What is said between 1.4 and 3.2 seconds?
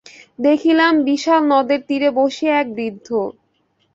নদের তীরে বসিয়া এক বৃদ্ধ।